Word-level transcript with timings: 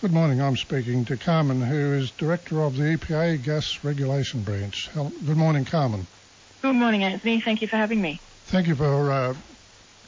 Good 0.00 0.12
morning. 0.14 0.40
I'm 0.40 0.56
speaking 0.56 1.04
to 1.04 1.18
Carmen, 1.18 1.60
who 1.60 1.92
is 1.92 2.10
Director 2.12 2.62
of 2.62 2.78
the 2.78 2.96
EPA 2.96 3.44
Gas 3.44 3.84
Regulation 3.84 4.42
Branch. 4.42 4.88
Good 4.94 5.36
morning, 5.36 5.66
Carmen. 5.66 6.06
Good 6.62 6.76
morning, 6.76 7.04
Anthony. 7.04 7.38
Thank 7.42 7.60
you 7.60 7.68
for 7.68 7.76
having 7.76 8.00
me. 8.00 8.18
Thank 8.46 8.66
you 8.66 8.74
for 8.76 9.10
uh, 9.10 9.34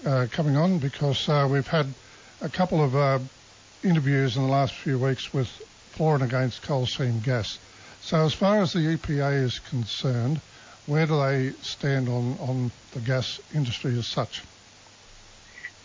uh, 0.06 0.28
coming 0.30 0.56
on 0.56 0.78
because 0.78 1.28
uh, 1.28 1.46
we've 1.50 1.66
had 1.66 1.88
a 2.40 2.48
couple 2.48 2.82
of 2.82 2.96
uh, 2.96 3.18
interviews 3.84 4.38
in 4.38 4.44
the 4.44 4.48
last 4.48 4.72
few 4.72 4.98
weeks 4.98 5.34
with 5.34 5.48
for 5.90 6.14
and 6.14 6.24
against 6.24 6.62
coal 6.62 6.86
seam 6.86 7.20
gas. 7.20 7.58
So, 8.00 8.24
as 8.24 8.32
far 8.32 8.62
as 8.62 8.72
the 8.72 8.96
EPA 8.96 9.42
is 9.42 9.58
concerned, 9.58 10.40
where 10.86 11.04
do 11.04 11.20
they 11.20 11.52
stand 11.60 12.08
on, 12.08 12.38
on 12.40 12.70
the 12.92 13.00
gas 13.00 13.40
industry 13.54 13.98
as 13.98 14.06
such? 14.06 14.40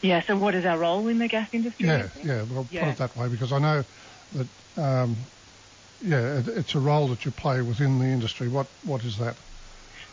Yeah, 0.02 0.22
so 0.28 0.38
what 0.38 0.54
is 0.56 0.66
our 0.66 0.78
role 0.78 1.08
in 1.08 1.18
the 1.18 1.28
gas 1.28 1.50
industry? 1.52 1.88
Yeah, 1.88 2.08
yeah, 2.24 2.44
well, 2.44 2.68
yeah. 2.70 2.86
put 2.86 2.90
it 2.90 2.98
that 2.98 3.18
way 3.18 3.28
because 3.28 3.52
I 3.52 3.60
know 3.60 3.84
that, 4.34 4.48
um, 4.78 5.18
yeah, 6.02 6.40
it, 6.40 6.48
it's 6.48 6.76
a 6.76 6.80
role 6.80 7.08
that 7.08 7.26
you 7.26 7.32
play 7.32 7.62
within 7.62 8.00
the 8.00 8.06
industry. 8.06 8.48
What 8.48 8.68
What 8.84 9.04
is 9.04 9.18
that? 9.18 9.38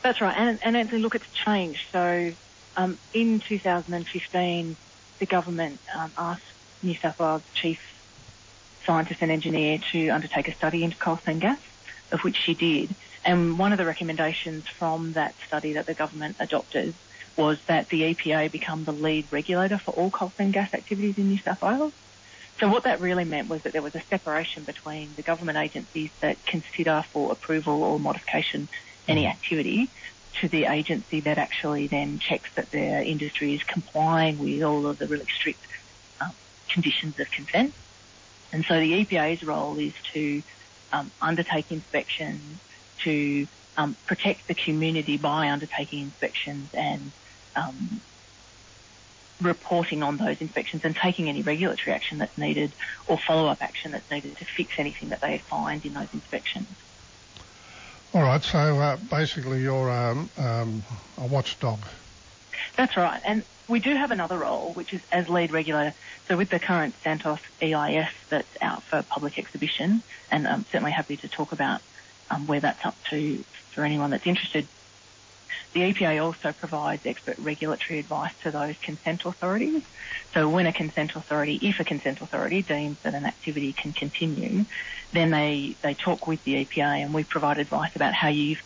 That's 0.03 0.21
right, 0.21 0.35
and, 0.37 0.59
and 0.63 0.77
Anthony, 0.77 1.01
look, 1.01 1.15
it's 1.15 1.27
changed. 1.45 1.81
So 1.93 2.35
um, 2.77 2.99
in 3.13 3.43
2015, 3.47 4.77
the 5.21 5.27
government 5.27 5.81
um, 5.95 6.13
asked 6.17 6.43
New 6.83 6.97
South 7.01 7.19
Wales 7.19 7.43
Chief 7.55 7.79
Scientist 8.87 9.21
and 9.23 9.31
Engineer 9.31 9.79
to 9.93 10.09
undertake 10.11 10.49
a 10.49 10.55
study 10.57 10.85
into 10.85 10.97
coal 10.97 11.19
seam 11.25 11.39
gas, 11.39 11.59
of 12.13 12.21
which 12.21 12.37
she 12.37 12.55
did. 12.55 12.95
And 13.25 13.59
one 13.59 13.73
of 13.73 13.79
the 13.79 13.87
recommendations 13.87 14.65
from 14.79 15.15
that 15.15 15.35
study 15.47 15.75
that 15.75 15.87
the 15.87 15.95
government 15.95 16.37
adopted 16.39 16.95
was 17.37 17.59
that 17.67 17.89
the 17.89 18.15
EPA 18.15 18.51
become 18.51 18.85
the 18.85 18.93
lead 18.93 19.27
regulator 19.31 19.79
for 19.79 19.91
all 19.93 20.11
coal 20.11 20.33
seam 20.37 20.53
gas 20.53 20.73
activities 20.73 21.19
in 21.19 21.29
New 21.29 21.39
South 21.39 21.61
Wales. 21.63 21.93
So 22.61 22.69
what 22.69 22.85
that 22.85 23.01
really 23.01 23.25
meant 23.25 23.49
was 23.49 23.63
that 23.63 23.73
there 23.73 23.83
was 23.83 23.95
a 23.95 24.03
separation 24.03 24.63
between 24.63 25.15
the 25.17 25.23
government 25.23 25.59
agencies 25.59 26.11
that 26.21 26.45
consider 26.47 27.05
for 27.13 27.33
approval 27.33 27.83
or 27.83 27.99
modification 27.99 28.69
any 29.09 29.27
activity 29.27 29.91
to 30.41 30.49
the 30.49 30.67
agency 30.67 31.21
that 31.21 31.39
actually 31.39 31.87
then 31.87 32.19
checks 32.19 32.49
that 32.55 32.71
their 32.71 33.03
industry 33.03 33.55
is 33.55 33.63
complying 33.63 34.39
with 34.39 34.63
all 34.63 34.87
of 34.87 34.99
the 34.99 35.07
really 35.07 35.27
strict 35.27 35.61
um, 36.21 36.33
conditions 36.69 37.19
of 37.19 37.31
consent. 37.31 37.75
And 38.53 38.65
so 38.65 38.79
the 38.79 39.05
EPA's 39.05 39.43
role 39.43 39.79
is 39.79 39.93
to 40.13 40.43
um, 40.93 41.11
undertake 41.21 41.71
inspections, 41.73 42.59
to 43.03 43.47
um, 43.77 43.97
protect 44.07 44.47
the 44.47 44.55
community 44.55 45.17
by 45.17 45.51
undertaking 45.51 46.03
inspections 46.03 46.69
and 46.73 47.11
um, 47.57 48.01
reporting 49.41 50.03
on 50.03 50.17
those 50.17 50.41
inspections 50.41 50.85
and 50.85 50.97
taking 50.97 51.29
any 51.29 51.43
regulatory 51.43 51.95
action 51.95 52.19
that's 52.19 52.37
needed 52.39 52.73
or 53.07 53.19
follow-up 53.19 53.63
action 53.63 53.93
that's 53.93 54.11
needed 54.11 54.37
to 54.39 54.45
fix 54.45 54.79
anything 54.79 55.11
that 55.11 55.21
they 55.21 55.39
find 55.39 55.85
in 55.85 55.95
those 55.95 56.13
inspections. 56.13 56.67
All 58.13 58.23
right, 58.23 58.43
so 58.43 58.79
uh, 58.79 58.97
basically 59.11 59.63
you're 59.63 59.91
um, 59.91 60.31
um, 60.39 60.85
a 61.19 61.27
watchdog. 61.27 61.81
That's 62.77 62.97
right, 62.97 63.21
and 63.25 63.45
we 63.67 63.81
do 63.81 63.95
have 63.95 64.11
another 64.11 64.39
role, 64.39 64.73
which 64.75 64.93
is 64.93 65.01
as 65.11 65.29
lead 65.29 65.51
regulator. 65.51 65.95
So 66.29 66.37
with 66.37 66.51
the 66.51 66.59
current 66.59 66.95
Santos 67.03 67.41
EIS 67.61 68.09
that's 68.29 68.63
out 68.63 68.83
for 68.85 69.03
public 69.03 69.39
exhibition, 69.39 70.03
and 70.31 70.47
I'm 70.47 70.65
certainly 70.67 70.93
happy 70.93 71.17
to 71.19 71.29
talk 71.29 71.53
about 71.53 71.81
um, 72.31 72.47
where 72.47 72.61
that's 72.61 72.85
up 72.85 72.97
to 73.11 73.43
for 73.73 73.85
anyone 73.85 74.11
that's 74.11 74.27
interested. 74.27 74.69
The 75.73 75.81
EPA 75.93 76.23
also 76.23 76.53
provides 76.53 77.05
expert 77.05 77.39
regulatory 77.39 77.99
advice 77.99 78.33
to 78.43 78.51
those 78.51 78.77
consent 78.83 79.25
authorities. 79.25 79.83
So 80.33 80.49
when 80.49 80.67
a 80.67 80.73
consent 80.73 81.17
authority, 81.17 81.59
if 81.63 81.81
a 81.81 81.85
consent 81.85 82.21
authority 82.21 82.63
deems 82.63 82.99
that 83.03 83.15
an 83.15 83.25
activity 83.25 83.73
can 83.73 83.93
continue, 83.93 84.65
then 85.13 85.31
they, 85.31 85.77
they 85.83 85.95
talk 85.95 86.27
with 86.27 86.43
the 86.45 86.65
EPA 86.65 87.03
and 87.03 87.15
we 87.15 87.25
provide 87.25 87.59
advice 87.59 87.95
about 87.97 88.15
how 88.15 88.29
you 88.29 88.57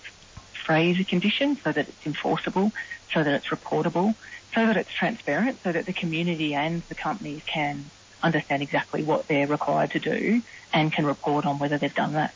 phrase 0.53 1.00
a 1.00 1.05
condition 1.05 1.59
so 1.64 1.72
that 1.72 1.89
it's 1.89 2.06
enforceable, 2.06 2.72
so 3.12 3.25
that 3.25 3.32
it's 3.32 3.47
reportable, 3.47 4.15
so 4.55 4.66
that 4.66 4.76
it's 4.76 4.93
transparent, 4.93 5.59
so 5.62 5.72
that 5.72 5.87
the 5.87 5.93
community 5.93 6.55
and 6.55 6.82
the 6.88 6.94
companies 6.94 7.43
can 7.47 7.91
understand 8.22 8.62
exactly 8.62 9.03
what 9.03 9.28
they're 9.28 9.47
required 9.47 9.93
to 9.93 9.99
do 9.99 10.43
and 10.72 10.93
can 10.93 11.06
report 11.06 11.47
on 11.47 11.59
whether 11.59 11.78
they've 11.78 11.94
done 11.94 12.12
that 12.12 12.34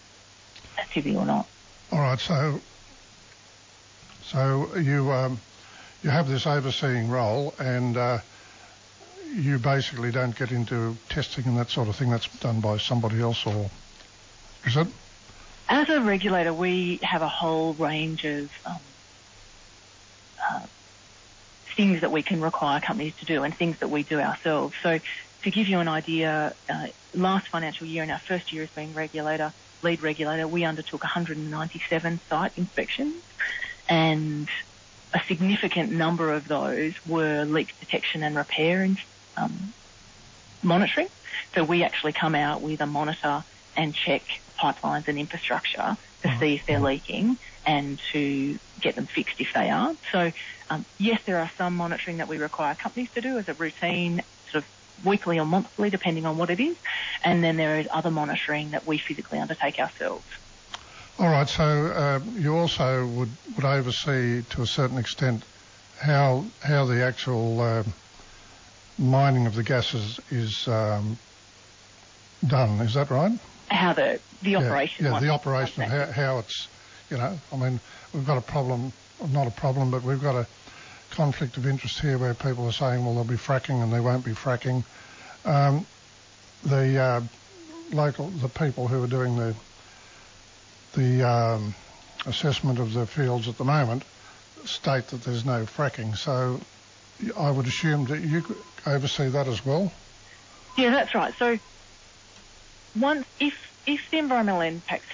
activity 0.79 1.17
or 1.17 1.27
not. 1.27 1.47
All 1.91 2.01
right, 2.01 2.19
so 2.19 2.61
so 4.33 4.75
you 4.77 5.13
um, 5.13 5.39
you 6.03 6.11
have 6.11 6.29
this 6.29 6.47
overseeing 6.47 7.11
role, 7.11 7.55
and 7.59 7.97
uh, 7.97 8.19
you 9.35 9.59
basically 9.59 10.11
don't 10.11 10.35
get 10.37 10.51
into 10.51 10.97
testing 11.11 11.45
and 11.45 11.59
that 11.59 11.71
sort 11.71 11.89
of 11.89 11.97
thing. 11.97 12.11
That's 12.11 12.29
done 12.39 12.61
by 12.61 12.79
somebody 12.79 13.21
else, 13.21 13.47
or 13.47 13.71
is 14.65 14.77
it? 14.77 14.89
As 15.69 15.89
a 15.91 16.01
regulator, 16.01 16.53
we 16.53 16.99
have 17.03 17.23
a 17.23 17.29
whole 17.29 17.75
range 17.75 18.25
of 18.25 18.51
um, 18.67 18.77
uh, 20.51 20.61
things 21.77 22.01
that 22.01 22.11
we 22.11 22.23
can 22.23 22.41
require 22.41 22.81
companies 22.81 23.15
to 23.17 23.27
do 23.27 23.43
and 23.43 23.55
things 23.55 23.79
that 23.79 23.89
we 23.89 24.03
do 24.03 24.19
ourselves. 24.19 24.75
So, 24.83 24.99
to 25.43 25.51
give 25.51 25.69
you 25.69 25.79
an 25.79 25.89
idea, 25.89 26.55
uh, 26.71 26.87
last 27.15 27.49
financial 27.49 27.87
year, 27.87 28.03
in 28.03 28.11
our 28.11 28.19
first 28.19 28.53
year 28.53 28.63
as 28.63 28.71
being 28.71 28.95
regulator, 28.95 29.53
lead 29.83 30.03
regulator, 30.03 30.49
we 30.49 30.65
undertook 30.65 31.03
197 31.03 32.21
site 32.29 32.53
inspections 32.57 33.23
and 33.93 34.49
a 35.13 35.21
significant 35.29 35.93
number 35.93 36.33
of 36.33 36.49
those 36.49 36.95
were 37.07 37.45
leak 37.45 37.79
detection 37.79 38.23
and 38.23 38.35
repair 38.35 38.81
and 38.83 38.97
um, 39.37 39.75
monitoring. 40.63 41.09
So 41.55 41.63
we 41.63 41.83
actually 41.83 42.15
come 42.15 42.35
out 42.35 42.63
with 42.63 42.81
a 42.81 42.87
monitor 42.87 43.45
and 43.77 43.95
check 43.95 44.23
pipelines 44.59 45.09
and 45.09 45.19
infrastructure 45.19 45.99
to 46.23 46.29
mm-hmm. 46.29 46.41
see 46.41 46.55
if 46.55 46.65
they're 46.65 46.81
leaking 46.81 47.37
and 47.67 47.99
to 48.13 48.59
get 48.81 48.95
them 48.95 49.05
fixed 49.05 49.43
if 49.43 49.53
they 49.53 49.69
aren't. 49.69 49.99
So 50.11 50.33
um, 50.71 50.87
yes, 50.97 51.21
there 51.27 51.39
are 51.39 51.51
some 51.59 51.77
monitoring 51.77 52.17
that 52.17 52.29
we 52.29 52.39
require 52.39 52.75
companies 52.75 53.11
to 53.13 53.21
do 53.21 53.37
as 53.37 53.47
a 53.47 53.55
routine 53.55 54.23
sort 54.51 54.65
of 54.65 55.05
weekly 55.05 55.39
or 55.39 55.45
monthly, 55.45 55.91
depending 55.91 56.25
on 56.25 56.39
what 56.39 56.49
it 56.49 56.61
is. 56.61 56.79
And 57.23 57.45
then 57.45 57.59
there 57.59 57.79
is 57.79 57.89
other 57.91 58.11
monitoring 58.11 58.71
that 58.71 58.87
we 58.87 58.97
physically 58.97 59.39
undertake 59.39 59.79
ourselves. 59.79 60.25
All 61.19 61.29
right. 61.29 61.49
So 61.49 61.65
uh, 61.65 62.21
you 62.35 62.57
also 62.57 63.07
would, 63.07 63.31
would 63.57 63.65
oversee 63.65 64.43
to 64.51 64.63
a 64.63 64.67
certain 64.67 64.99
extent 64.99 65.45
how 66.01 66.45
how 66.63 66.85
the 66.85 67.03
actual 67.03 67.61
uh, 67.61 67.85
mining 68.99 69.47
of 69.47 69.55
the 69.55 69.63
gases 69.63 70.19
is 70.31 70.67
um, 70.69 71.19
done. 72.47 72.81
Is 72.81 72.95
that 72.95 73.11
right? 73.11 73.39
How 73.69 73.93
the 73.93 74.21
the 74.43 74.57
operation. 74.57 75.05
Yeah, 75.05 75.13
yeah 75.13 75.21
the 75.21 75.29
operation. 75.29 75.83
How, 75.83 76.07
how 76.07 76.39
it's 76.39 76.69
you 77.11 77.19
know. 77.19 77.39
I 77.53 77.57
mean, 77.57 77.81
we've 78.13 78.27
got 78.27 78.39
a 78.39 78.43
problem. 78.43 78.93
Not 79.31 79.47
a 79.47 79.53
problem, 79.53 79.91
but 79.93 80.03
we've 80.03 80.21
got 80.21 80.35
a 80.35 80.47
conflict 81.13 81.57
of 81.57 81.67
interest 81.67 82.01
here 82.01 82.19
where 82.19 82.35
people 82.35 82.67
are 82.67 82.73
saying, 82.73 83.05
well, 83.05 83.15
there'll 83.15 83.29
be 83.29 83.37
fracking 83.37 83.83
and 83.83 83.93
there 83.93 84.03
won't 84.03 84.25
be 84.25 84.33
fracking. 84.33 84.83
Um, 85.45 85.87
the 86.65 86.99
uh, 86.99 87.21
local, 87.93 88.29
the 88.29 88.49
people 88.49 88.89
who 88.89 89.03
are 89.05 89.07
doing 89.07 89.37
the 89.37 89.55
the 90.95 91.23
um, 91.23 91.75
assessment 92.27 92.79
of 92.79 92.93
the 92.93 93.07
fields 93.07 93.49
at 93.49 93.59
the 93.59 93.65
moment 93.65 94.03
state 94.65 95.09
that 95.09 95.23
there's 95.25 95.45
no 95.45 95.65
fracking. 95.65 96.17
So 96.17 96.61
I 97.37 97.51
would 97.51 97.67
assume 97.67 98.07
that 98.07 98.21
you 98.21 98.45
oversee 98.87 99.29
that 99.29 99.49
as 99.49 99.65
well. 99.65 99.93
Yeah, 100.77 100.91
that's 100.91 101.15
right. 101.15 101.35
So 101.39 101.59
once 102.99 103.27
if 103.41 103.55
if 103.87 104.01
the 104.11 104.19
environmental 104.19 104.61
impact 104.61 105.05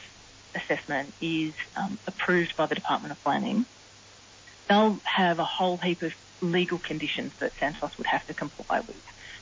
assessment 0.54 1.12
is 1.20 1.52
um, 1.76 1.98
approved 2.06 2.56
by 2.56 2.66
the 2.66 2.74
Department 2.74 3.12
of 3.12 3.22
Planning, 3.22 3.64
they'll 4.68 4.98
have 5.04 5.38
a 5.38 5.44
whole 5.44 5.76
heap 5.78 6.02
of 6.02 6.12
legal 6.40 6.78
conditions 6.78 7.32
that 7.40 7.52
Santos 7.58 7.96
would 7.98 8.06
have 8.06 8.26
to 8.26 8.34
comply 8.34 8.80
with 8.80 8.96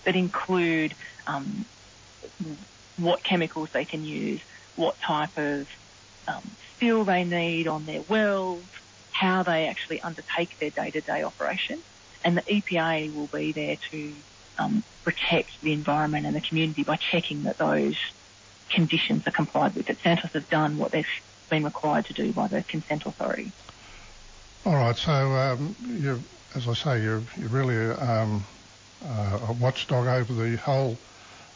that 0.04 0.16
include 0.16 0.94
um, 1.26 1.64
what 2.96 3.22
chemicals 3.22 3.68
they 3.72 3.84
can 3.84 4.04
use, 4.04 4.40
what 4.76 4.98
type 5.00 5.36
of 5.36 5.66
um, 6.28 6.42
steel 6.76 7.04
they 7.04 7.24
need 7.24 7.66
on 7.66 7.86
their 7.86 8.02
wells, 8.02 8.62
how 9.12 9.42
they 9.42 9.66
actually 9.66 10.00
undertake 10.00 10.58
their 10.58 10.70
day-to-day 10.70 11.22
operation. 11.22 11.80
And 12.24 12.36
the 12.36 12.42
EPA 12.42 13.14
will 13.14 13.28
be 13.28 13.52
there 13.52 13.76
to 13.90 14.12
um, 14.58 14.82
protect 15.04 15.60
the 15.62 15.72
environment 15.72 16.26
and 16.26 16.34
the 16.34 16.40
community 16.40 16.82
by 16.82 16.96
checking 16.96 17.44
that 17.44 17.58
those 17.58 17.96
conditions 18.68 19.26
are 19.26 19.32
complied 19.32 19.74
with, 19.74 19.86
that 19.86 19.98
Santos 19.98 20.32
have 20.32 20.50
done 20.50 20.78
what 20.78 20.90
they've 20.90 21.06
been 21.48 21.64
required 21.64 22.06
to 22.06 22.12
do 22.12 22.32
by 22.32 22.48
the 22.48 22.62
consent 22.62 23.06
authority. 23.06 23.52
All 24.64 24.74
right, 24.74 24.96
so 24.96 25.12
um, 25.12 25.76
you, 25.86 26.20
as 26.54 26.66
I 26.66 26.74
say, 26.74 27.02
you're, 27.02 27.22
you're 27.36 27.48
really 27.48 27.94
um, 27.94 28.44
uh, 29.04 29.38
a 29.48 29.52
watchdog 29.52 30.06
over 30.08 30.32
the 30.32 30.56
whole 30.56 30.98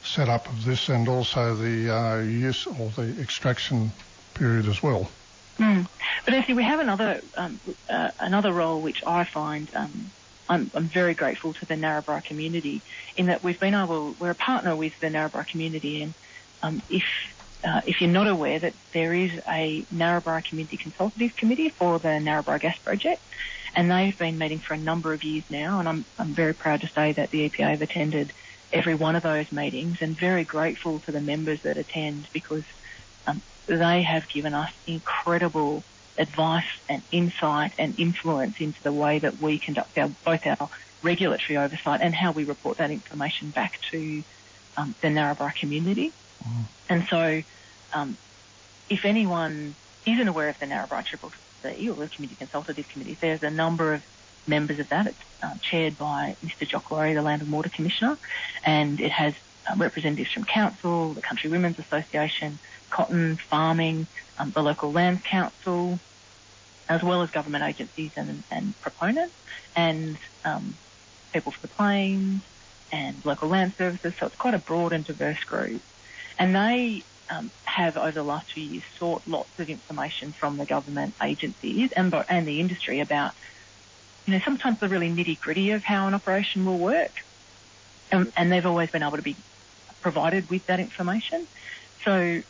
setup 0.05 0.49
of 0.49 0.65
this 0.65 0.89
and 0.89 1.09
also 1.09 1.55
the 1.57 1.95
uh, 1.95 2.19
use 2.21 2.67
or 2.67 2.91
the 2.91 3.21
extraction 3.21 3.91
period 4.35 4.67
as 4.67 4.83
well. 4.83 5.11
Mm. 5.59 5.87
But 6.25 6.35
actually, 6.35 6.55
we 6.55 6.65
have 6.65 6.81
another 6.81 7.21
um, 7.37 7.61
uh, 7.89 8.11
another 8.19 8.53
role 8.53 8.81
which 8.81 9.05
I 9.07 9.25
find 9.25 9.69
um, 9.75 10.11
I'm, 10.49 10.71
I'm, 10.75 10.89
very 10.89 11.15
grateful 11.15 11.53
to 11.55 11.67
the 11.67 11.75
Narrabri 11.75 12.25
community 12.25 12.81
in 13.17 13.27
that 13.27 13.43
we've 13.45 13.61
been 13.61 13.75
able 13.75 14.15
we're 14.19 14.31
a 14.31 14.35
partner 14.35 14.75
with 14.75 14.99
the 15.01 15.09
Narrabri 15.09 15.47
community 15.47 16.03
and 16.03 16.15
um, 16.63 16.83
if 16.89 17.05
uh, 17.63 17.83
if 17.87 18.01
you're 18.01 18.11
not 18.11 18.27
aware 18.27 18.59
that 18.59 18.75
there 18.93 19.13
is 19.13 19.33
a 19.49 19.85
Narrabri 19.95 20.45
Community 20.45 20.77
Consultative 20.77 21.37
Committee 21.37 21.69
for 21.69 21.99
the 21.99 22.09
Narrabri 22.09 22.61
Gas 22.61 22.79
Project, 22.79 23.21
and 23.75 23.91
they've 23.91 24.17
been 24.17 24.39
meeting 24.39 24.61
for 24.61 24.75
a 24.75 24.79
number 24.79 25.13
of 25.13 25.23
years 25.23 25.45
now, 25.51 25.79
and 25.79 25.89
I'm, 25.89 26.05
I'm 26.19 26.33
very 26.33 26.55
proud 26.55 26.81
to 26.81 26.89
say 26.89 27.13
that 27.13 27.31
the 27.31 27.49
EPA 27.49 27.71
have 27.71 27.83
attended 27.83 28.33
every 28.73 28.95
one 28.95 29.17
of 29.17 29.23
those 29.23 29.53
meetings 29.53 29.99
and 30.01 30.17
very 30.17 30.45
grateful 30.45 31.01
to 31.01 31.13
the 31.13 31.21
members 31.21 31.61
that 31.63 31.77
attend 31.77 32.29
because 32.33 32.65
um, 33.27 33.43
they 33.67 34.03
have 34.03 34.29
given 34.29 34.55
us 34.55 34.73
incredible 34.87 35.85
advice 36.19 36.67
and 36.89 37.03
insight 37.11 37.73
and 37.79 37.99
influence 37.99 38.61
into 38.61 38.83
the 38.83 38.93
way 38.93 39.19
that 39.19 39.41
we 39.41 39.59
conduct 39.59 39.97
our, 39.97 40.09
both 40.25 40.47
our 40.47 40.69
regulatory 41.03 41.57
oversight 41.57 42.01
and 42.03 42.15
how 42.15 42.33
we 42.33 42.45
report 42.45 42.79
that 42.79 42.91
information 42.91 43.51
back 43.51 43.81
to 43.91 44.23
um, 44.77 44.95
the 45.01 45.09
Narrabri 45.09 45.55
community. 45.55 46.13
Mm. 46.43 46.65
And 46.89 47.05
so, 47.09 47.43
um, 47.95 48.17
if 48.89 49.05
anyone 49.05 49.75
isn't 50.07 50.29
aware 50.29 50.49
of 50.49 50.59
the 50.59 50.67
Narrabri 50.67 51.05
Triple 51.05 51.33
C 51.63 51.89
or 51.89 51.95
the 51.95 52.09
Community 52.09 52.37
Consultative 52.37 52.89
Committee, 52.89 53.17
there's 53.21 53.43
a 53.43 53.51
number 53.51 53.95
of 53.95 54.03
members 54.47 54.79
of 54.79 54.89
that. 54.89 55.07
It's 55.07 55.19
uh, 55.43 55.55
chaired 55.63 55.99
by 55.99 56.37
Mr. 56.45 56.67
Jock 56.67 56.91
Laurie, 56.91 57.15
the 57.15 57.23
Land 57.23 57.43
and 57.43 57.53
Water 57.53 57.71
Commissioner, 57.71 58.19
and 58.65 59.01
it 59.01 59.13
has 59.13 59.35
uh, 59.71 59.75
representatives 59.77 60.33
from 60.33 60.45
Council, 60.45 61.13
the 61.13 61.23
Country 61.23 61.51
Women's 61.51 61.79
Association, 61.79 62.59
Cotton, 62.91 63.37
Farming, 63.37 64.07
um, 64.39 64.51
the 64.51 64.63
local 64.63 64.93
Lands 64.93 65.23
Council, 65.23 65.99
as 66.89 67.03
well 67.03 67.23
as 67.23 67.31
government 67.31 67.63
agencies 67.65 68.11
and, 68.17 68.43
and 68.51 68.81
proponents, 68.81 69.35
and 69.77 70.19
um, 70.45 70.75
people 71.33 71.53
from 71.53 71.63
the 71.63 71.69
plains 71.69 72.43
and 72.93 73.25
local 73.25 73.49
land 73.49 73.75
services. 73.79 74.15
So 74.19 74.27
it's 74.27 74.37
quite 74.37 74.55
a 74.55 74.59
broad 74.59 74.93
and 74.93 75.05
diverse 75.05 75.43
group. 75.45 75.81
And 76.39 76.55
they 76.55 77.05
um, 77.29 77.51
have 77.65 77.97
over 77.97 78.11
the 78.11 78.23
last 78.25 78.51
few 78.53 78.65
years 78.65 78.83
sought 78.99 79.23
lots 79.29 79.51
of 79.59 79.71
information 79.71 80.33
from 80.33 80.57
the 80.57 80.65
government 80.65 81.15
agencies 81.23 81.93
and, 81.93 82.13
and 82.29 82.49
the 82.49 82.59
industry 82.61 82.99
about, 82.99 83.33
you 84.27 84.33
know, 84.33 84.41
sometimes 84.45 84.81
the 84.81 84.89
really 84.89 85.09
nitty 85.09 85.39
gritty 85.39 85.71
of 85.71 85.85
how 85.85 86.09
an 86.09 86.15
operation 86.15 86.65
will 86.67 86.79
work. 86.79 87.13
Um, 88.11 88.33
and 88.37 88.51
they've 88.51 88.67
always 88.67 88.91
been 88.91 89.05
able 89.05 89.19
to 89.19 89.23
be 89.23 89.37
provided 90.01 90.49
with 90.51 90.67
that 90.67 90.81
information. 90.81 91.47
So 92.05 92.43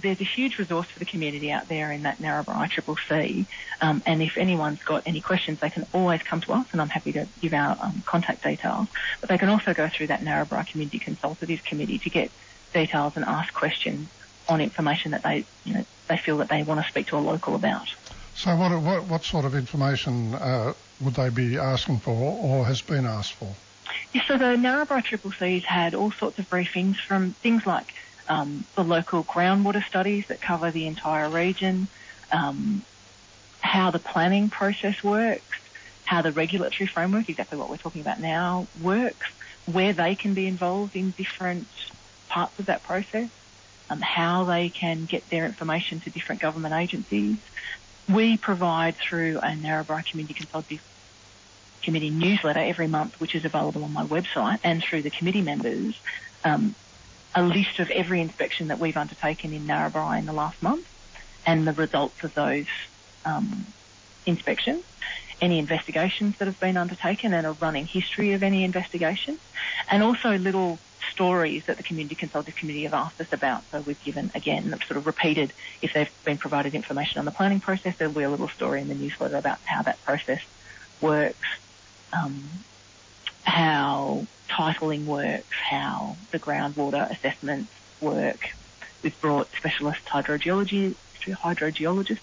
there's 0.00 0.20
a 0.20 0.24
huge 0.24 0.58
resource 0.58 0.86
for 0.86 0.98
the 0.98 1.04
community 1.04 1.50
out 1.50 1.68
there 1.68 1.92
in 1.92 2.02
that 2.02 2.18
Narrabri 2.18 2.70
Triple 2.70 2.96
C. 3.08 3.46
Um, 3.80 4.02
and 4.06 4.22
if 4.22 4.38
anyone's 4.38 4.82
got 4.82 5.02
any 5.06 5.20
questions, 5.20 5.60
they 5.60 5.70
can 5.70 5.86
always 5.92 6.22
come 6.22 6.40
to 6.42 6.52
us, 6.52 6.66
and 6.72 6.80
I'm 6.80 6.88
happy 6.88 7.12
to 7.12 7.26
give 7.40 7.52
our 7.52 7.76
um, 7.80 8.02
contact 8.06 8.42
details. 8.42 8.88
But 9.20 9.28
they 9.28 9.38
can 9.38 9.48
also 9.48 9.74
go 9.74 9.88
through 9.88 10.06
that 10.08 10.20
Narrabri 10.20 10.66
Community 10.66 10.98
Consultative 10.98 11.62
Committee 11.64 11.98
to 11.98 12.10
get 12.10 12.30
details 12.72 13.14
and 13.16 13.24
ask 13.24 13.52
questions 13.52 14.08
on 14.48 14.60
information 14.60 15.10
that 15.12 15.22
they, 15.22 15.44
you 15.64 15.74
know, 15.74 15.84
they 16.08 16.16
feel 16.16 16.38
that 16.38 16.48
they 16.48 16.62
want 16.62 16.82
to 16.82 16.88
speak 16.88 17.08
to 17.08 17.16
a 17.16 17.20
local 17.20 17.54
about. 17.54 17.86
So, 18.34 18.56
what 18.56 18.72
what, 18.80 19.04
what 19.04 19.24
sort 19.24 19.44
of 19.44 19.54
information 19.54 20.34
uh, 20.34 20.72
would 21.00 21.14
they 21.14 21.28
be 21.28 21.58
asking 21.58 21.98
for, 22.00 22.12
or 22.12 22.64
has 22.64 22.80
been 22.80 23.04
asked 23.04 23.34
for? 23.34 23.54
Yeah, 24.12 24.22
so 24.26 24.36
the 24.36 24.56
Narrabri 24.56 25.04
Triple 25.04 25.32
C's 25.32 25.64
had 25.64 25.94
all 25.94 26.12
sorts 26.12 26.38
of 26.38 26.48
briefings 26.48 26.96
from 26.96 27.34
things 27.42 27.66
like 27.66 27.92
um, 28.28 28.64
the 28.76 28.84
local 28.84 29.24
groundwater 29.24 29.84
studies 29.84 30.26
that 30.28 30.40
cover 30.40 30.70
the 30.70 30.86
entire 30.86 31.28
region, 31.28 31.88
um, 32.30 32.82
how 33.60 33.90
the 33.90 33.98
planning 33.98 34.50
process 34.50 35.02
works, 35.02 35.58
how 36.04 36.22
the 36.22 36.32
regulatory 36.32 36.86
framework, 36.86 37.28
exactly 37.28 37.58
what 37.58 37.70
we're 37.70 37.76
talking 37.76 38.00
about 38.00 38.20
now, 38.20 38.66
works, 38.80 39.26
where 39.66 39.92
they 39.92 40.14
can 40.14 40.34
be 40.34 40.46
involved 40.46 40.96
in 40.96 41.12
different 41.12 41.68
parts 42.28 42.58
of 42.58 42.66
that 42.66 42.82
process, 42.82 43.30
um, 43.90 44.00
how 44.00 44.44
they 44.44 44.68
can 44.68 45.04
get 45.04 45.28
their 45.30 45.46
information 45.46 46.00
to 46.00 46.10
different 46.10 46.40
government 46.40 46.74
agencies. 46.74 47.36
We 48.12 48.36
provide 48.36 48.96
through 48.96 49.38
a 49.38 49.52
Narrabri 49.52 50.04
Community 50.06 50.34
Consultative 50.34 50.82
Committee 51.82 52.10
newsletter 52.10 52.60
every 52.60 52.86
month, 52.86 53.20
which 53.20 53.34
is 53.34 53.44
available 53.44 53.84
on 53.84 53.92
my 53.92 54.04
website, 54.04 54.60
and 54.62 54.82
through 54.82 55.02
the 55.02 55.10
committee 55.10 55.42
members, 55.42 55.98
um, 56.44 56.74
a 57.34 57.42
list 57.42 57.78
of 57.78 57.90
every 57.90 58.20
inspection 58.20 58.68
that 58.68 58.78
we've 58.78 58.96
undertaken 58.96 59.52
in 59.52 59.66
Narrabri 59.66 60.18
in 60.18 60.26
the 60.26 60.32
last 60.32 60.62
month 60.62 60.86
and 61.46 61.66
the 61.66 61.72
results 61.72 62.22
of 62.22 62.34
those 62.34 62.66
um, 63.24 63.66
inspections, 64.26 64.84
any 65.40 65.58
investigations 65.58 66.38
that 66.38 66.46
have 66.46 66.60
been 66.60 66.76
undertaken 66.76 67.32
and 67.32 67.46
a 67.46 67.52
running 67.52 67.86
history 67.86 68.32
of 68.32 68.42
any 68.42 68.64
investigation, 68.64 69.38
and 69.90 70.02
also 70.02 70.36
little 70.38 70.78
stories 71.10 71.64
that 71.66 71.76
the 71.76 71.82
Community 71.82 72.14
Consultative 72.14 72.54
Committee 72.54 72.84
have 72.84 72.94
asked 72.94 73.20
us 73.20 73.32
about. 73.32 73.64
So 73.70 73.80
we've 73.80 74.02
given, 74.04 74.30
again, 74.34 74.68
sort 74.86 74.96
of 74.96 75.06
repeated, 75.06 75.52
if 75.80 75.92
they've 75.92 76.10
been 76.24 76.38
provided 76.38 76.74
information 76.74 77.18
on 77.18 77.24
the 77.24 77.30
planning 77.30 77.60
process, 77.60 77.96
there'll 77.96 78.14
be 78.14 78.22
a 78.22 78.30
little 78.30 78.48
story 78.48 78.80
in 78.80 78.88
the 78.88 78.94
newsletter 78.94 79.36
about 79.36 79.58
how 79.64 79.82
that 79.82 80.02
process 80.04 80.40
works, 81.00 81.46
um, 82.12 82.64
how 83.42 84.26
titling 84.50 85.04
works, 85.04 85.46
how 85.70 86.16
the 86.32 86.38
groundwater 86.38 87.10
assessments 87.16 87.72
work. 88.00 88.38
We've 89.02 89.18
brought 89.20 89.48
specialist 89.56 90.00
hydrogeologists, 90.12 90.96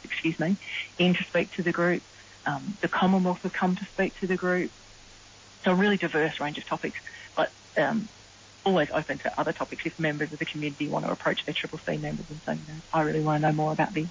excuse 0.03 0.39
me, 0.39 0.57
in 0.97 1.13
to 1.13 1.23
speak 1.29 1.51
to 1.53 1.63
the 1.63 1.71
group. 1.71 2.03
Um, 2.45 2.77
the 2.81 2.87
Commonwealth 2.87 3.39
have 3.43 3.53
come 3.53 3.75
to 3.75 3.87
speak 3.93 4.17
to 4.21 4.27
the 4.27 4.35
group. 4.35 4.71
So 5.65 5.71
a 5.71 5.75
really 5.75 5.97
diverse 5.97 6.39
range 6.39 6.57
of 6.57 6.65
topics, 6.67 6.97
but 7.35 7.51
um, 7.77 8.07
always 8.65 8.87
open 8.93 9.17
to 9.19 9.39
other 9.39 9.51
topics 9.51 9.83
if 9.85 9.97
members 9.99 10.31
of 10.31 10.39
the 10.39 10.45
community 10.45 10.87
want 10.87 11.05
to 11.05 11.11
approach 11.11 11.45
their 11.45 11.53
Triple 11.53 11.79
C 11.85 11.97
members 11.97 12.25
and 12.29 12.39
say, 12.45 12.53
you 12.53 12.73
know, 12.73 12.79
I 12.93 13.01
really 13.01 13.21
want 13.21 13.41
to 13.41 13.47
know 13.47 13.53
more 13.53 13.71
about 13.73 13.93
this. 13.93 14.07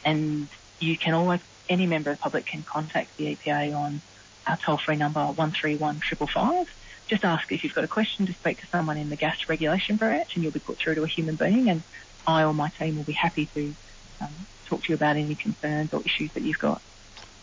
And 0.06 0.48
you 0.80 0.98
can 0.98 1.14
always, 1.14 1.42
any 1.68 1.86
member 1.86 2.12
of 2.12 2.18
the 2.18 2.22
public 2.22 2.46
can 2.46 2.64
contact 2.64 3.18
the 3.18 3.36
EPA 3.36 3.76
on 3.76 4.02
our 4.46 4.58
toll-free 4.58 4.96
number 4.96 5.20
131 5.20 5.96
555 5.96 6.70
just 7.08 7.24
ask 7.24 7.52
if 7.52 7.64
you've 7.64 7.74
got 7.74 7.84
a 7.84 7.88
question 7.88 8.26
to 8.26 8.34
speak 8.34 8.60
to 8.60 8.68
someone 8.68 8.98
in 8.98 9.10
the 9.10 9.16
gas 9.16 9.50
regulation 9.50 9.96
branch 9.96 10.36
and 10.36 10.44
you'll 10.44 10.54
be 10.54 10.60
put 10.60 10.78
through 10.78 10.96
to 10.96 11.04
a 11.04 11.08
human 11.08 11.36
being 11.36 11.70
and 11.70 11.82
I 12.26 12.44
or 12.44 12.54
my 12.54 12.70
team 12.70 12.98
will 12.98 13.04
be 13.04 13.14
happy 13.14 13.48
to 13.54 13.74
um, 14.22 14.28
talk 14.66 14.84
to 14.84 14.90
you 14.90 14.96
about 14.96 15.16
any 15.16 15.36
concerns 15.36 15.94
or 15.94 16.02
issues 16.02 16.32
that 16.34 16.44
you've 16.44 16.60
got. 16.60 16.82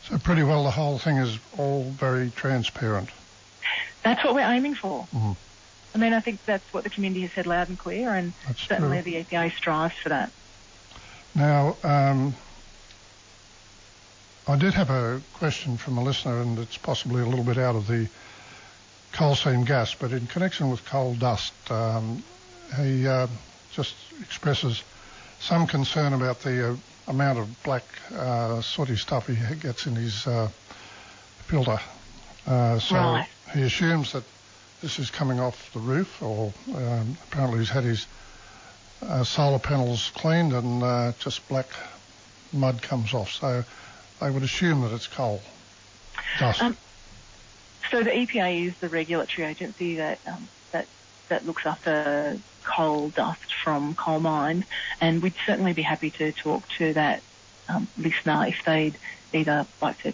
So 0.05 0.19
pretty 0.19 0.43
well 0.43 0.65
the 0.65 0.71
whole 0.71 0.99
thing 0.99 1.17
is 1.17 1.39
all 1.57 1.85
very 1.85 2.31
transparent. 2.31 3.09
That's 4.03 4.23
what 4.23 4.35
we're 4.35 4.41
aiming 4.43 4.75
for. 4.75 5.09
Mm-hmm. 5.15 5.33
I 5.95 5.99
mean, 5.99 6.13
I 6.13 6.21
think 6.21 6.45
that's 6.45 6.73
what 6.73 6.85
the 6.85 6.91
community 6.91 7.23
has 7.23 7.33
said 7.33 7.47
loud 7.47 7.69
and 7.69 7.79
clear 7.79 8.11
and 8.11 8.33
that's 8.47 8.61
certainly 8.61 9.01
true. 9.01 9.13
the 9.13 9.25
EPA 9.25 9.57
strives 9.57 9.95
for 9.97 10.11
that. 10.11 10.31
Now, 11.35 11.77
um, 11.83 12.35
I 14.47 14.57
did 14.57 14.75
have 14.75 14.91
a 14.91 15.23
question 15.33 15.79
from 15.79 15.97
a 15.97 16.03
listener 16.03 16.43
and 16.43 16.59
it's 16.59 16.77
possibly 16.77 17.23
a 17.23 17.27
little 17.27 17.45
bit 17.45 17.57
out 17.57 17.77
of 17.77 17.87
the 17.87 18.09
coal 19.15 19.37
seam 19.37 19.65
gas, 19.65 19.95
but 19.95 20.13
in 20.13 20.27
connection 20.27 20.71
with 20.71 20.85
coal 20.85 21.15
dust, 21.15 21.53
um, 21.71 22.23
he 22.77 23.07
uh, 23.07 23.29
just 23.73 23.95
expresses 24.21 24.83
some 25.41 25.67
concern 25.67 26.13
about 26.13 26.41
the 26.41 26.73
uh, 26.73 26.77
amount 27.07 27.39
of 27.39 27.63
black 27.63 27.85
uh, 28.15 28.61
sooty 28.61 28.97
stuff 28.97 29.29
he 29.29 29.37
gets 29.57 29.87
in 29.87 29.95
his 29.95 30.27
uh, 30.27 30.49
filter. 31.47 31.79
Uh, 32.47 32.79
so 32.79 32.97
right. 32.97 33.29
he 33.55 33.63
assumes 33.63 34.13
that 34.13 34.25
this 34.83 34.99
is 34.99 35.11
coming 35.11 35.39
off 35.39 35.73
the 35.73 35.81
roof, 35.81 36.21
or 36.21 36.53
um, 36.75 37.17
apparently 37.29 37.61
he's 37.61 37.71
had 37.71 37.85
his 37.85 38.07
uh, 39.03 39.23
solar 39.23 39.61
panels 39.61 40.11
cleaned 40.15 40.53
and 40.53 41.15
just 41.21 41.47
black 41.49 41.69
mud 42.53 42.83
comes 42.83 43.15
off. 43.15 43.31
So 43.31 43.65
they 44.21 44.31
would 44.31 44.43
assume 44.43 44.83
that 44.83 44.93
it's 44.93 45.07
coal 45.07 45.41
dust. 46.41 46.63
Um, 46.63 46.77
so 47.91 48.03
the 48.03 48.11
EPA 48.11 48.69
is 48.69 48.77
the 48.79 48.89
regulatory 48.89 49.47
agency 49.47 49.97
that 49.97 50.19
um, 50.27 50.49
that 50.73 50.87
that 51.29 51.47
looks 51.47 51.67
after 51.67 52.39
coal 52.65 53.11
dust 53.11 53.55
from 53.63 53.95
coal 53.95 54.21
mines, 54.21 54.65
and 55.01 55.23
we'd 55.23 55.35
certainly 55.47 55.73
be 55.73 55.83
happy 55.83 56.11
to 56.11 56.33
talk 56.33 56.67
to 56.79 56.93
that 56.95 57.23
um, 57.69 57.89
listener 57.99 58.47
if 58.47 58.65
they'd 58.65 58.97
either 59.33 59.67
like 59.81 60.01
to 60.03 60.13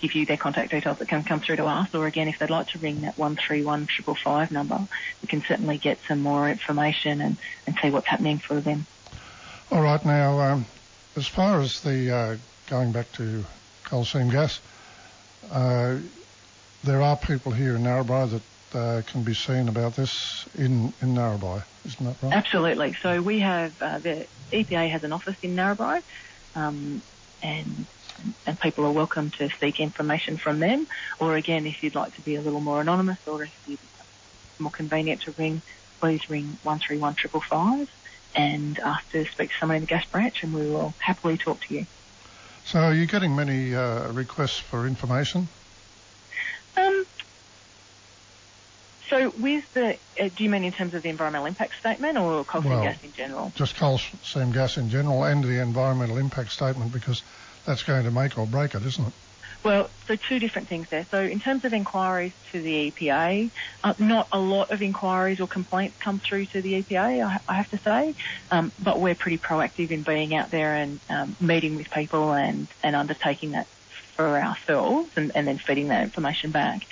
give 0.00 0.14
you 0.14 0.26
their 0.26 0.36
contact 0.36 0.70
details 0.72 0.98
that 0.98 1.08
can 1.08 1.22
come 1.22 1.40
through 1.40 1.56
to 1.56 1.64
us, 1.64 1.94
or 1.94 2.06
again 2.06 2.28
if 2.28 2.38
they'd 2.38 2.50
like 2.50 2.68
to 2.68 2.78
ring 2.78 3.02
that 3.02 3.16
one 3.16 3.36
three 3.36 3.62
one 3.62 3.86
triple 3.86 4.14
five 4.14 4.50
number, 4.50 4.80
we 5.20 5.28
can 5.28 5.42
certainly 5.42 5.78
get 5.78 5.98
some 6.08 6.20
more 6.20 6.48
information 6.48 7.20
and, 7.20 7.36
and 7.66 7.76
see 7.80 7.90
what's 7.90 8.06
happening 8.06 8.38
for 8.38 8.60
them. 8.60 8.86
All 9.70 9.82
right, 9.82 10.04
now 10.04 10.40
um, 10.40 10.66
as 11.16 11.26
far 11.26 11.60
as 11.60 11.80
the 11.80 12.10
uh, 12.10 12.36
going 12.68 12.92
back 12.92 13.10
to 13.12 13.44
coal 13.84 14.04
seam 14.04 14.30
gas. 14.30 14.60
Uh, 15.50 15.98
there 16.84 17.02
are 17.02 17.16
people 17.16 17.52
here 17.52 17.76
in 17.76 17.82
Narrabri 17.82 18.30
that 18.30 18.78
uh, 18.78 19.02
can 19.02 19.22
be 19.22 19.34
seen 19.34 19.68
about 19.68 19.96
this 19.96 20.46
in, 20.54 20.92
in 21.00 21.14
Narrabri, 21.14 21.62
isn't 21.86 22.04
that 22.04 22.16
right? 22.22 22.32
Absolutely. 22.32 22.94
So 23.02 23.22
we 23.22 23.40
have, 23.40 23.80
uh, 23.80 23.98
the 23.98 24.26
EPA 24.52 24.90
has 24.90 25.04
an 25.04 25.12
office 25.12 25.36
in 25.42 25.56
Narrabri, 25.56 26.02
um, 26.54 27.02
and 27.42 27.86
and 28.46 28.60
people 28.60 28.84
are 28.84 28.92
welcome 28.92 29.30
to 29.30 29.48
seek 29.60 29.80
information 29.80 30.36
from 30.36 30.60
them. 30.60 30.86
Or 31.18 31.36
again, 31.36 31.66
if 31.66 31.82
you'd 31.82 31.94
like 31.94 32.14
to 32.14 32.20
be 32.20 32.36
a 32.36 32.40
little 32.40 32.60
more 32.60 32.80
anonymous, 32.80 33.18
or 33.26 33.42
if 33.44 33.68
it's 33.68 33.82
more 34.60 34.70
convenient 34.70 35.22
to 35.22 35.32
ring, 35.32 35.62
please 35.98 36.28
ring 36.30 36.58
one 36.62 36.78
three 36.78 36.98
one 36.98 37.14
triple 37.14 37.40
five 37.40 37.90
and 38.34 38.78
ask 38.78 39.10
to 39.10 39.24
speak 39.26 39.50
to 39.50 39.56
someone 39.58 39.76
in 39.76 39.82
the 39.82 39.86
gas 39.86 40.06
branch, 40.06 40.42
and 40.42 40.54
we 40.54 40.62
will 40.62 40.94
happily 40.98 41.36
talk 41.36 41.60
to 41.66 41.74
you. 41.74 41.86
So, 42.64 42.78
are 42.78 42.94
you 42.94 43.06
getting 43.06 43.34
many 43.34 43.74
uh, 43.74 44.12
requests 44.12 44.58
for 44.58 44.86
information? 44.86 45.48
Um, 46.76 47.04
so 49.12 49.30
with 49.38 49.64
the, 49.74 49.98
uh, 50.18 50.30
do 50.34 50.42
you 50.42 50.48
mean 50.48 50.64
in 50.64 50.72
terms 50.72 50.94
of 50.94 51.02
the 51.02 51.10
environmental 51.10 51.46
impact 51.46 51.74
statement 51.78 52.16
or 52.16 52.44
coal 52.44 52.62
seam 52.62 52.70
gas 52.70 52.96
in 53.02 53.12
general? 53.12 53.52
Just 53.54 53.76
coal 53.76 54.00
seam 54.22 54.52
gas 54.52 54.78
in 54.78 54.88
general 54.88 55.24
and 55.24 55.44
the 55.44 55.60
environmental 55.60 56.16
impact 56.16 56.50
statement 56.50 56.92
because 56.92 57.22
that's 57.66 57.82
going 57.82 58.04
to 58.04 58.10
make 58.10 58.38
or 58.38 58.46
break 58.46 58.74
it, 58.74 58.82
isn't 58.82 59.06
it? 59.06 59.12
Well, 59.62 59.90
so 60.08 60.16
two 60.16 60.38
different 60.38 60.68
things 60.68 60.86
there. 60.90 61.06
So 61.10 61.20
in 61.20 61.40
terms 61.40 61.66
of 61.66 61.74
inquiries 61.74 62.32
to 62.52 62.62
the 62.62 62.90
EPA, 62.90 63.50
uh, 63.84 63.94
not 63.98 64.28
a 64.32 64.38
lot 64.38 64.70
of 64.70 64.80
inquiries 64.80 65.40
or 65.40 65.46
complaints 65.46 65.94
come 66.00 66.18
through 66.18 66.46
to 66.46 66.62
the 66.62 66.82
EPA, 66.82 67.24
I, 67.26 67.40
I 67.46 67.54
have 67.54 67.70
to 67.70 67.78
say, 67.78 68.14
um, 68.50 68.72
but 68.82 68.98
we're 68.98 69.14
pretty 69.14 69.38
proactive 69.38 69.90
in 69.90 70.04
being 70.04 70.34
out 70.34 70.50
there 70.50 70.74
and 70.74 71.00
um, 71.10 71.36
meeting 71.38 71.76
with 71.76 71.90
people 71.90 72.32
and, 72.32 72.66
and 72.82 72.96
undertaking 72.96 73.50
that 73.52 73.66
for 74.16 74.38
ourselves 74.38 75.10
and, 75.16 75.32
and 75.34 75.46
then 75.46 75.58
feeding 75.58 75.88
that 75.88 76.02
information 76.02 76.50
back. 76.50 76.86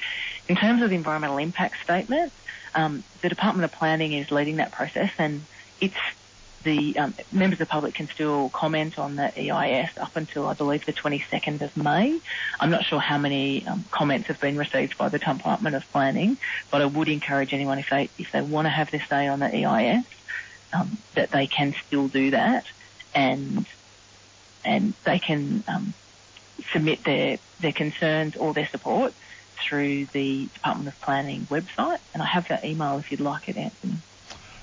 In 0.50 0.56
terms 0.56 0.82
of 0.82 0.90
the 0.90 0.96
environmental 0.96 1.38
impact 1.38 1.76
statement, 1.84 2.32
um, 2.74 3.04
the 3.22 3.28
Department 3.28 3.64
of 3.64 3.70
Planning 3.70 4.14
is 4.14 4.32
leading 4.32 4.56
that 4.56 4.72
process 4.72 5.12
and 5.16 5.44
it's 5.80 5.94
the 6.64 6.98
um, 6.98 7.14
members 7.30 7.60
of 7.60 7.68
the 7.68 7.70
public 7.70 7.94
can 7.94 8.08
still 8.08 8.48
comment 8.48 8.98
on 8.98 9.14
the 9.14 9.30
EIS 9.38 9.90
up 9.96 10.16
until 10.16 10.48
I 10.48 10.54
believe 10.54 10.84
the 10.86 10.92
22nd 10.92 11.62
of 11.62 11.76
May. 11.76 12.18
I'm 12.58 12.70
not 12.70 12.84
sure 12.84 12.98
how 12.98 13.16
many 13.16 13.64
um, 13.64 13.84
comments 13.92 14.26
have 14.26 14.40
been 14.40 14.58
received 14.58 14.98
by 14.98 15.08
the 15.08 15.20
Department 15.20 15.76
of 15.76 15.88
Planning, 15.92 16.36
but 16.72 16.82
I 16.82 16.86
would 16.86 17.08
encourage 17.08 17.54
anyone 17.54 17.78
if 17.78 17.88
they 17.88 18.10
if 18.18 18.32
they 18.32 18.42
want 18.42 18.66
to 18.66 18.70
have 18.70 18.90
their 18.90 19.04
say 19.08 19.28
on 19.28 19.38
the 19.38 19.64
EIS 19.64 20.04
um, 20.72 20.98
that 21.14 21.30
they 21.30 21.46
can 21.46 21.76
still 21.86 22.08
do 22.08 22.32
that, 22.32 22.66
and 23.14 23.66
and 24.64 24.94
they 25.04 25.20
can 25.20 25.62
um, 25.68 25.94
submit 26.72 27.04
their 27.04 27.38
their 27.60 27.72
concerns 27.72 28.34
or 28.34 28.52
their 28.52 28.66
support 28.66 29.14
through 29.68 30.06
the 30.12 30.48
Department 30.54 30.88
of 30.88 31.00
Planning 31.00 31.46
website. 31.50 31.98
And 32.14 32.22
I 32.22 32.26
have 32.26 32.46
that 32.48 32.64
email 32.64 32.98
if 32.98 33.10
you'd 33.10 33.20
like 33.20 33.48
it, 33.48 33.56
Anthony. 33.56 33.98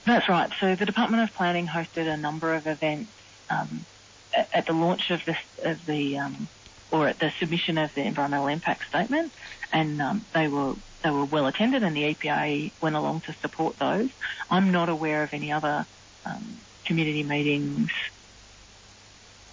That's 0.06 0.28
right. 0.28 0.50
So 0.60 0.74
the 0.74 0.86
Department 0.86 1.22
of 1.22 1.34
Planning 1.34 1.66
hosted 1.66 2.06
a 2.06 2.16
number 2.16 2.54
of 2.54 2.66
events 2.66 3.10
um, 3.50 3.84
at, 4.52 4.66
the 4.66 4.72
launch 4.72 5.10
of 5.10 5.24
the 5.24 5.36
of 5.62 5.84
the 5.86 6.18
um, 6.18 6.48
or 6.94 7.08
at 7.08 7.18
the 7.18 7.32
submission 7.40 7.76
of 7.76 7.92
the 7.94 8.02
environmental 8.02 8.46
impact 8.46 8.86
statement, 8.88 9.32
and 9.72 10.00
um, 10.00 10.24
they 10.32 10.46
were 10.46 10.74
they 11.02 11.10
were 11.10 11.24
well 11.24 11.46
attended, 11.48 11.82
and 11.82 11.96
the 11.96 12.14
EPA 12.14 12.70
went 12.80 12.94
along 12.94 13.22
to 13.22 13.32
support 13.34 13.76
those. 13.80 14.10
I'm 14.48 14.70
not 14.70 14.88
aware 14.88 15.24
of 15.24 15.34
any 15.34 15.50
other 15.50 15.86
um, 16.24 16.58
community 16.84 17.24
meetings 17.24 17.90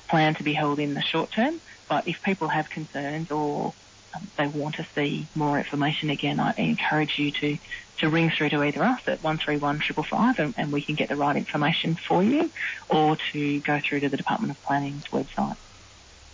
planned 0.08 0.38
to 0.38 0.44
be 0.44 0.54
held 0.54 0.78
in 0.78 0.94
the 0.94 1.02
short 1.02 1.32
term, 1.32 1.60
but 1.90 2.08
if 2.08 2.22
people 2.22 2.48
have 2.48 2.70
concerns 2.70 3.32
or 3.32 3.74
um, 4.14 4.28
they 4.38 4.46
want 4.46 4.76
to 4.76 4.86
see 4.94 5.26
more 5.34 5.58
information 5.58 6.12
again, 6.12 6.40
I 6.40 6.54
encourage 6.58 7.18
you 7.18 7.32
to, 7.32 7.58
to 7.98 8.10
ring 8.10 8.30
through 8.30 8.50
to 8.50 8.62
either 8.62 8.84
us 8.84 9.02
at 9.08 9.24
131 9.24 9.80
555 9.80 10.40
and, 10.40 10.54
and 10.58 10.72
we 10.72 10.82
can 10.84 10.94
get 10.94 11.10
the 11.10 11.16
right 11.16 11.36
information 11.36 11.96
for 11.96 12.22
you, 12.24 12.52
or 12.88 13.18
to 13.32 13.60
go 13.62 13.80
through 13.80 14.02
to 14.02 14.10
the 14.10 14.18
Department 14.18 14.52
of 14.52 14.62
Planning's 14.64 15.06
website. 15.06 15.58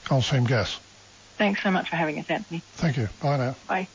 coal 0.05 0.21
seam 0.21 0.43
gas. 0.43 0.79
Thanks 1.37 1.63
so 1.63 1.71
much 1.71 1.89
for 1.89 1.95
having 1.95 2.19
us, 2.19 2.25
Anthony. 2.29 2.63
Thank 2.73 2.97
you. 2.97 3.09
Bye 3.19 3.37
now. 3.37 3.55
Bye. 3.67 3.87